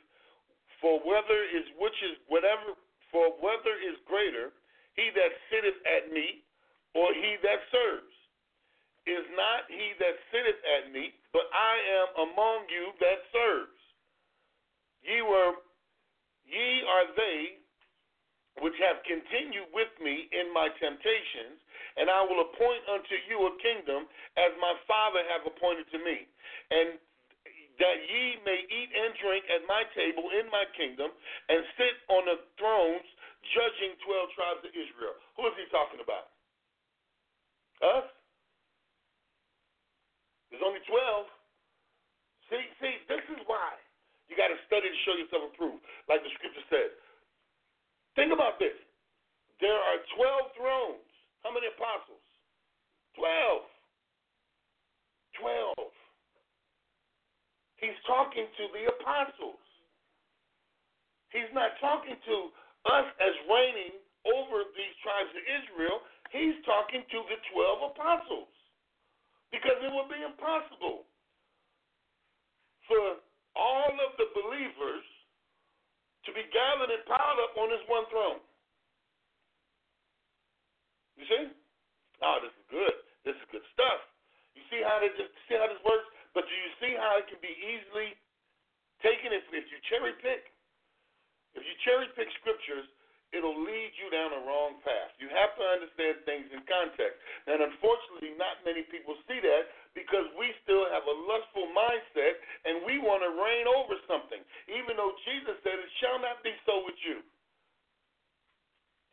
[0.84, 2.76] For whether is which is whatever
[3.12, 4.54] for whether is greater,
[4.96, 6.46] he that sitteth at meat,
[6.94, 8.16] or he that serves.
[9.08, 13.80] Is not he that sitteth at meat, but I am among you that serves.
[15.02, 15.58] Ye were
[16.46, 17.59] ye are they
[18.60, 21.60] which have continued with me in my temptations,
[21.98, 26.28] and I will appoint unto you a kingdom as my Father hath appointed to me.
[26.72, 27.00] And
[27.80, 31.12] that ye may eat and drink at my table in my kingdom,
[31.48, 33.08] and sit on the thrones
[33.56, 35.16] judging 12 tribes of Israel.
[35.40, 36.36] Who is he talking about?
[37.80, 38.08] Us?
[40.52, 41.24] There's only 12.
[42.52, 43.80] See, see, this is why
[44.28, 45.80] you got to study to show yourself approved,
[46.12, 46.92] like the scripture says.
[48.20, 48.76] Think about this.
[49.64, 51.08] There are 12 thrones.
[51.40, 52.20] How many apostles?
[53.16, 53.64] 12.
[55.40, 55.88] 12.
[57.80, 59.64] He's talking to the apostles.
[61.32, 62.36] He's not talking to
[62.92, 63.96] us as reigning
[64.28, 66.04] over these tribes of Israel.
[66.36, 68.52] He's talking to the 12 apostles.
[69.48, 71.08] Because it would be impossible
[72.84, 73.24] for
[73.56, 75.08] all of the believers
[76.30, 78.40] to be gathered and piled up on this one throne.
[81.18, 81.44] You see?
[82.22, 82.96] Oh, this is good.
[83.26, 84.00] This is good stuff.
[84.54, 85.12] You see how this
[85.50, 86.08] see how this works?
[86.38, 88.14] But do you see how it can be easily
[89.02, 90.54] taken if, if you cherry pick?
[91.58, 92.86] If you cherry pick scriptures,
[93.34, 95.14] it'll lead you down the wrong path.
[95.18, 97.18] You have to understand things in context.
[97.50, 102.38] And unfortunately, not many people see that because we still have a lustful mindset
[102.70, 104.39] and we want to reign over something,
[105.00, 107.24] though Jesus said, It shall not be so with you.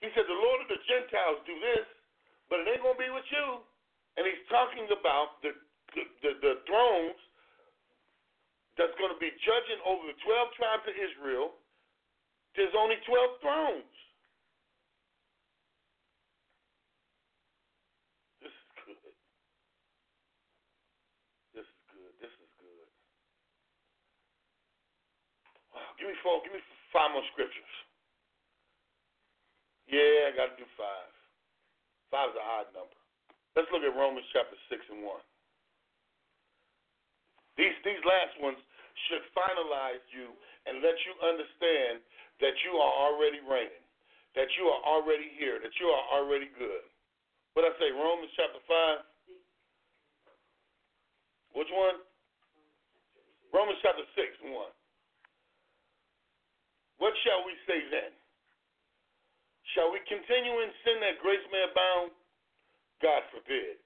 [0.02, 1.86] He said, The Lord of the Gentiles do this,
[2.50, 3.62] but it ain't going to be with you.
[4.18, 5.54] And he's talking about the,
[5.94, 7.20] the, the, the thrones
[8.74, 11.54] that's going to be judging over the 12 tribes of Israel.
[12.58, 13.94] There's only 12 thrones.
[18.42, 19.14] This is good.
[21.54, 22.12] This is good.
[22.18, 22.88] This is good.
[25.76, 25.85] Wow.
[25.96, 26.44] Give me four.
[26.44, 26.60] Give me
[26.92, 27.72] five more scriptures.
[29.88, 31.12] Yeah, I got to do five.
[32.10, 32.98] Five is an odd number.
[33.54, 35.08] Let's look at Romans chapter 6 and 1.
[37.56, 38.60] These, these last ones
[39.08, 40.36] should finalize you
[40.68, 42.04] and let you understand
[42.44, 43.80] that you are already reigning,
[44.36, 46.84] that you are already here, that you are already good.
[47.56, 51.56] What I say, Romans chapter 5?
[51.56, 52.04] Which one?
[53.56, 54.75] Romans chapter 6 and 1.
[56.98, 58.12] What shall we say then?
[59.74, 62.14] Shall we continue in sin that grace may abound?
[63.02, 63.76] God forbid.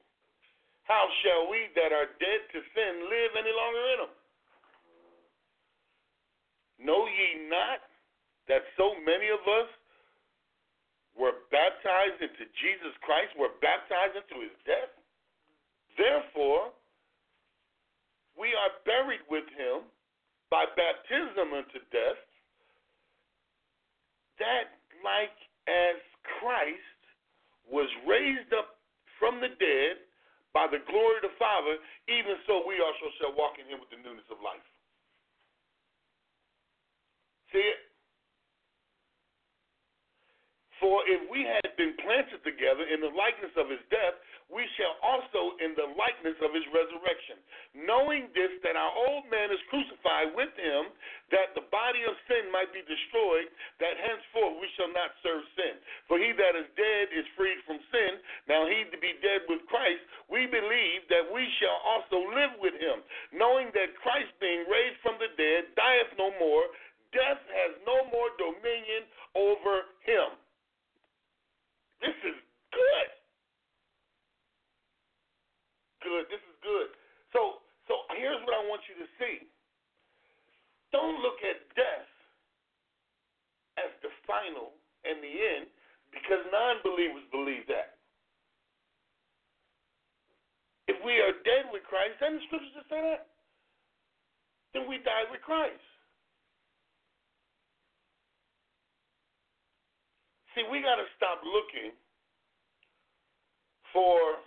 [0.86, 4.14] How shall we that are dead to sin live any longer in them?
[6.80, 7.82] Know ye not
[8.48, 9.70] that so many of us
[11.18, 14.90] were baptized into Jesus Christ, were baptized into his death?
[15.98, 16.72] Therefore,
[18.38, 19.84] we are buried with him
[20.48, 22.18] by baptism unto death,
[24.40, 25.36] that like
[25.68, 26.00] as
[26.40, 27.00] Christ
[27.68, 28.80] was raised up
[29.20, 30.00] from the dead
[30.50, 31.78] by the glory of the Father,
[32.10, 34.64] even so we also shall walk in him with the newness of life.
[37.54, 37.89] See it?
[40.80, 44.16] For if we had been planted together in the likeness of his death,
[44.48, 47.38] we shall also in the likeness of his resurrection.
[47.86, 50.90] Knowing this, that our old man is crucified with him,
[51.30, 53.46] that the body of sin might be destroyed,
[53.78, 55.78] that henceforth we shall not serve sin.
[56.10, 58.18] For he that is dead is freed from sin.
[58.50, 62.74] Now he to be dead with Christ, we believe that we shall also live with
[62.74, 63.04] him,
[63.36, 66.66] knowing that Christ being raised from the dead dieth no more
[67.10, 69.02] Death has no more dominion
[69.34, 70.38] over him.
[72.00, 72.36] This is
[72.72, 73.08] good.
[76.00, 76.24] Good.
[76.32, 76.88] This is good.
[77.36, 79.46] So, so here's what I want you to see.
[80.90, 82.10] Don't look at death
[83.78, 84.74] as the final
[85.06, 85.70] and the end,
[86.12, 87.96] because non-believers believe that.
[90.90, 93.30] If we are dead with Christ, then the scriptures just say that.
[94.74, 95.80] Then we died with Christ.
[100.54, 101.94] See, we got to stop looking
[103.94, 104.42] for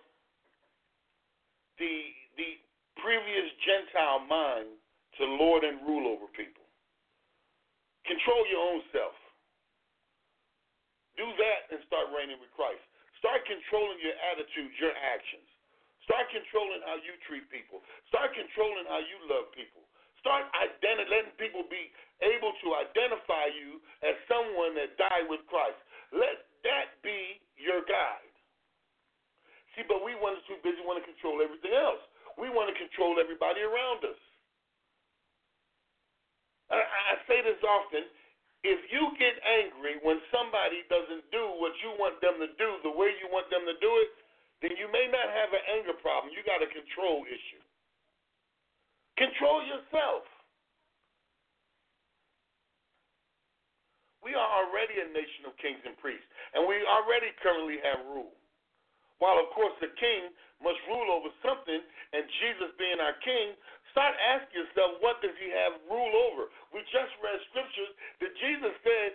[1.80, 1.96] the
[2.36, 2.60] the
[3.00, 4.74] previous Gentile mind
[5.20, 6.66] to lord and rule over people.
[8.04, 9.16] Control your own self.
[11.16, 12.82] Do that and start reigning with Christ.
[13.22, 15.46] Start controlling your attitudes, your actions.
[16.04, 17.80] Start controlling how you treat people.
[18.12, 19.88] Start controlling how you love people.
[20.20, 21.92] Start identi- letting people be
[22.24, 25.80] able to identify you as someone that died with Christ.
[26.14, 28.34] Let that be your guide.
[29.74, 32.02] See, but we want to too busy want to control everything else.
[32.38, 34.20] We want to control everybody around us.
[36.70, 38.06] I, I say this often.
[38.64, 42.94] If you get angry when somebody doesn't do what you want them to do the
[42.96, 44.12] way you want them to do it,
[44.64, 46.32] then you may not have an anger problem.
[46.32, 47.64] You got a control issue.
[49.20, 50.24] Control yourself.
[54.24, 58.32] We are already a nation of kings and priests, and we already currently have rule.
[59.20, 60.32] While, of course, the king
[60.64, 61.84] must rule over something,
[62.16, 63.56] and Jesus being our king,
[63.92, 66.48] start asking yourself, what does he have rule over?
[66.72, 67.92] We just read scriptures
[68.24, 69.10] that Jesus said,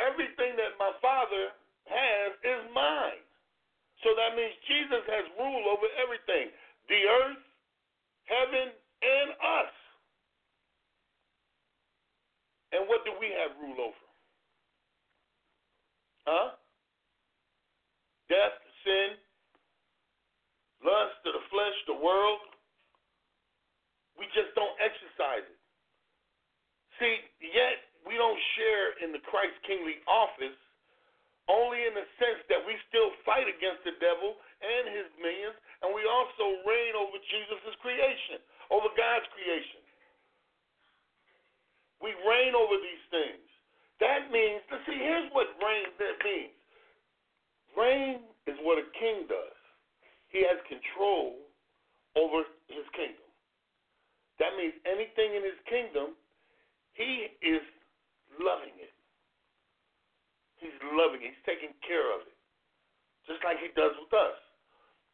[0.00, 1.52] everything that my Father
[1.88, 3.24] has is mine.
[4.04, 6.52] So that means Jesus has rule over everything
[6.90, 7.42] the earth,
[8.26, 9.72] heaven, and us.
[12.74, 14.01] And what do we have rule over?
[16.26, 16.54] Huh?
[18.30, 18.56] Death,
[18.86, 19.18] sin,
[20.82, 22.40] lust of the flesh, the world.
[24.18, 25.60] We just don't exercise it.
[27.00, 30.58] See, yet we don't share in the Christ kingly office
[31.50, 35.90] only in the sense that we still fight against the devil and his minions, and
[35.90, 38.38] we also reign over Jesus' creation,
[38.70, 39.82] over God's creation.
[41.98, 43.51] We reign over these things.
[44.02, 46.58] That means, let's see, here's what reign that means.
[47.78, 48.18] Reign
[48.50, 49.58] is what a king does.
[50.34, 51.38] He has control
[52.18, 53.30] over his kingdom.
[54.42, 56.18] That means anything in his kingdom,
[56.98, 57.62] he is
[58.42, 58.90] loving it.
[60.58, 61.38] He's loving it.
[61.38, 62.34] He's taking care of it.
[63.30, 64.34] Just like he does with us.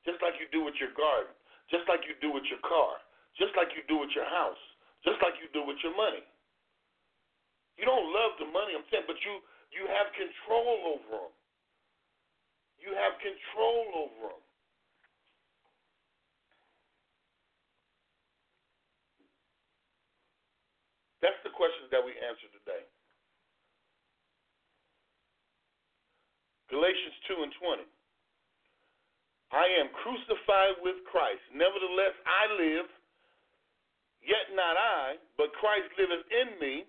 [0.09, 1.37] Just like you do with your garden.
[1.69, 2.97] Just like you do with your car.
[3.37, 4.61] Just like you do with your house.
[5.05, 6.25] Just like you do with your money.
[7.79, 9.39] You don't love the money, I'm saying, but you
[9.71, 11.35] you have control over them.
[12.83, 14.45] You have control over them.
[21.23, 22.87] That's the questions that we answer today.
[26.71, 27.83] Galatians 2 and 20.
[29.51, 31.41] I am crucified with Christ.
[31.57, 32.89] Nevertheless, I live,
[34.21, 36.85] yet not I, but Christ liveth in me,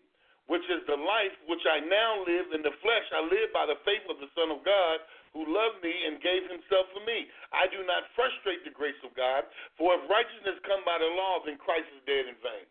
[0.50, 3.06] which is the life which I now live in the flesh.
[3.14, 4.98] I live by the faith of the Son of God
[5.38, 7.30] who loved me and gave himself for me.
[7.54, 9.46] I do not frustrate the grace of God,
[9.78, 12.66] for if righteousness come by the law, then Christ is dead in vain.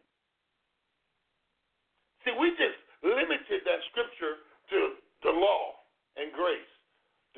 [2.27, 4.43] See, we just limited that scripture
[4.75, 5.79] to the law
[6.19, 6.73] and grace,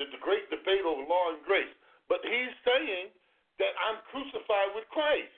[0.01, 1.69] the, the great debate over law and grace.
[2.09, 3.13] But he's saying
[3.61, 5.37] that I'm crucified with Christ.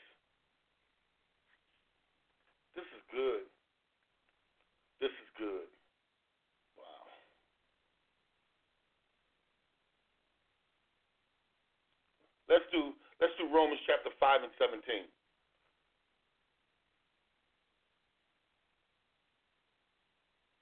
[2.80, 3.53] This is good.
[5.38, 5.68] Good.
[6.78, 7.10] Wow.
[12.50, 15.10] Let's do let's do Romans chapter 5 and 17.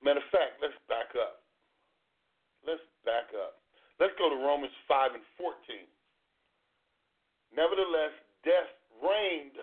[0.02, 1.46] Matter of fact, let's back up.
[2.66, 3.62] Let's back up.
[4.02, 5.86] Let's go to Romans 5 and 14.
[7.54, 9.62] Nevertheless, death reigned.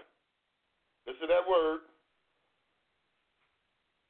[1.09, 1.88] Listen to that word.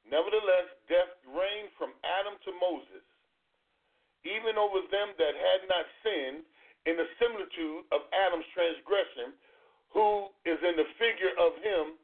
[0.09, 3.05] Nevertheless, death reigned from Adam to Moses,
[4.25, 6.43] even over them that had not sinned,
[6.87, 9.35] in the similitude of Adam's transgression,
[9.93, 11.99] who is in the figure of him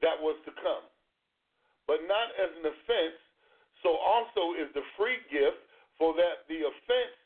[0.00, 0.86] that was to come.
[1.84, 3.18] But not as an offense,
[3.82, 5.60] so also is the free gift,
[5.98, 7.16] for that the offense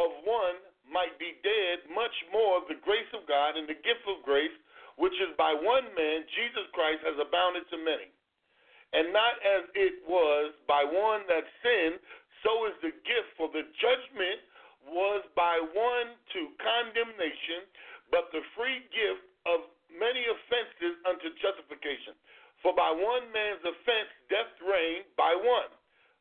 [0.00, 4.24] of one might be dead, much more the grace of God and the gift of
[4.24, 4.54] grace,
[4.96, 8.13] which is by one man, Jesus Christ, has abounded to many.
[8.94, 11.98] And not as it was by one that sinned,
[12.46, 14.38] so is the gift, for the judgment
[14.86, 17.66] was by one to condemnation,
[18.14, 22.14] but the free gift of many offenses unto justification.
[22.62, 25.72] For by one man's offense death reigned by one.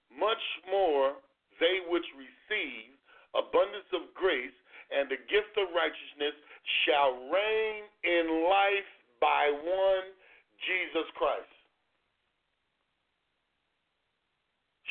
[0.09, 1.13] Much more
[1.61, 2.89] they which receive
[3.37, 4.53] abundance of grace,
[4.89, 6.37] and the gift of righteousness
[6.85, 8.89] shall reign in life
[9.21, 10.07] by one
[10.65, 11.52] Jesus Christ.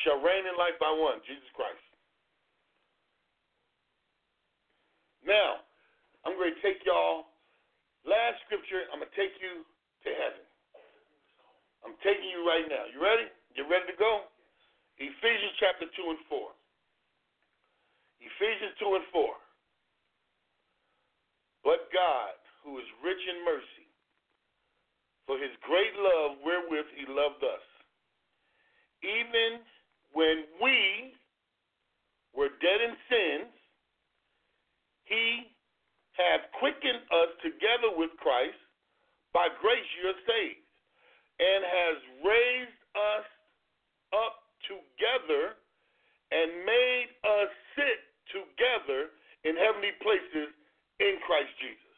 [0.03, 1.79] Shall reign in life by one Jesus Christ.
[5.23, 5.63] Now,
[6.27, 7.31] I'm going to take y'all.
[8.03, 10.43] Last scripture, I'm going to take you to heaven.
[11.87, 12.83] I'm taking you right now.
[12.91, 13.31] You ready?
[13.55, 14.27] You ready to go?
[14.99, 16.51] Ephesians chapter 2 and 4.
[18.23, 19.31] Ephesians 2 and 4.
[21.63, 23.87] But God, who is rich in mercy,
[25.23, 27.63] for his great love wherewith he loved us,
[29.03, 29.63] even
[30.11, 31.15] when we
[32.35, 33.51] were dead in sins,
[35.03, 35.51] he
[36.15, 38.57] hath quickened us together with Christ.
[39.33, 40.61] By grace you are saved,
[41.41, 43.27] and has raised us
[44.13, 44.35] up
[44.69, 45.57] together
[46.29, 47.99] and made us sit
[48.29, 49.09] together
[49.43, 50.53] in heavenly places
[51.01, 51.97] in Christ Jesus.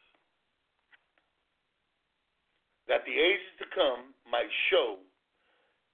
[2.88, 4.96] That the ages to come might show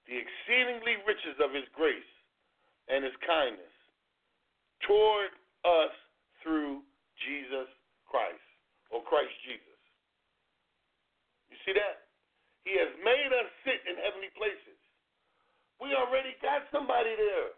[0.07, 2.13] the exceedingly riches of his grace
[2.87, 3.75] and his kindness
[4.83, 5.31] toward
[5.63, 5.95] us
[6.43, 6.83] through
[7.23, 7.69] Jesus
[8.09, 8.45] Christ,
[8.91, 9.79] or Christ Jesus.
[11.49, 12.09] You see that?
[12.67, 14.79] He has made us sit in heavenly places.
[15.79, 17.57] We already got somebody there.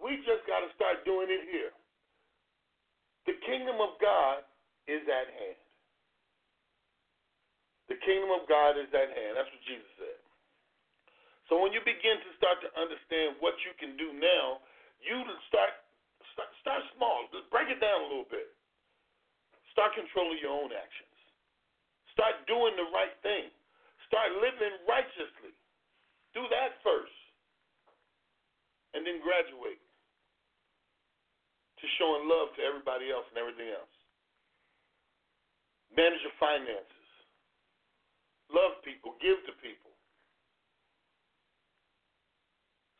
[0.00, 1.72] We just got to start doing it here.
[3.28, 4.42] The kingdom of God
[4.90, 5.60] is at hand.
[7.86, 9.36] The kingdom of God is at hand.
[9.36, 10.18] That's what Jesus said.
[11.50, 14.62] So when you begin to start to understand what you can do now,
[15.04, 15.20] you
[15.52, 15.74] start
[16.32, 17.28] start, start small.
[17.28, 18.48] Just break it down a little bit.
[19.76, 21.16] Start controlling your own actions.
[22.12, 23.48] Start doing the right thing.
[24.08, 25.52] Start living righteously.
[26.36, 27.16] Do that first.
[28.92, 29.80] And then graduate
[31.80, 33.96] to showing love to everybody else and everything else.
[35.96, 37.08] Manage your finances.
[38.48, 39.16] Love people.
[39.20, 39.92] Give to people.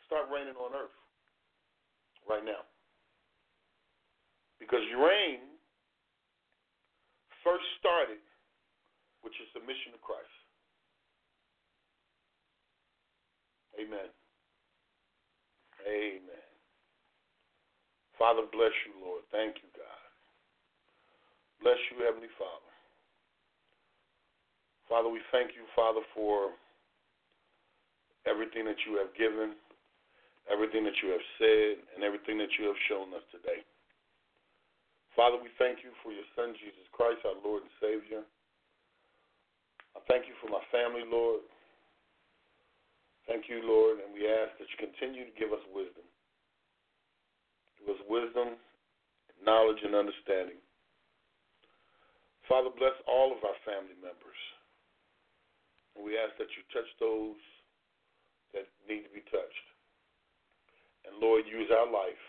[0.08, 0.96] Start reigning on earth
[2.28, 2.68] right now.
[4.60, 5.40] Because your reign
[7.44, 8.20] first started
[9.24, 10.36] with your submission to Christ.
[13.80, 14.08] Amen.
[15.88, 16.48] Amen.
[18.18, 19.24] Father, bless you, Lord.
[19.32, 20.06] Thank you, God.
[21.62, 22.71] Bless you, Heavenly Father.
[24.92, 26.52] Father, we thank you, Father, for
[28.28, 29.56] everything that you have given,
[30.52, 33.64] everything that you have said, and everything that you have shown us today.
[35.16, 38.20] Father, we thank you for your Son, Jesus Christ, our Lord and Savior.
[39.96, 41.40] I thank you for my family, Lord.
[43.24, 46.04] Thank you, Lord, and we ask that you continue to give us wisdom.
[47.80, 48.60] Give us wisdom,
[49.40, 50.60] knowledge, and understanding.
[52.44, 54.36] Father, bless all of our family members.
[55.96, 57.40] We ask that you touch those
[58.54, 59.66] that need to be touched.
[61.04, 62.24] And Lord, use our life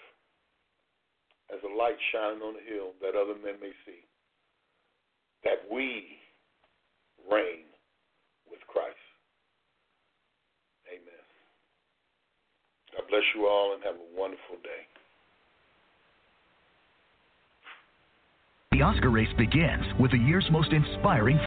[1.54, 4.02] as a light shining on the hill that other men may see.
[5.44, 6.18] That we
[7.30, 7.68] reign
[8.50, 8.96] with Christ.
[10.88, 11.24] Amen.
[12.96, 14.88] God bless you all and have a wonderful day.
[18.72, 21.40] The Oscar race begins with the year's most inspiring